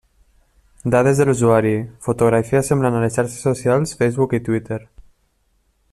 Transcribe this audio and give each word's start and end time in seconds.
Dades 0.95 1.19
de 1.21 1.27
l'usuari, 1.29 1.73
fotografia, 2.07 2.63
semblant 2.71 2.97
a 3.01 3.03
les 3.05 3.19
xarxes 3.19 3.47
socials 3.49 3.95
Facebook 4.01 4.35
i 4.39 4.45
Twitter. 4.49 4.83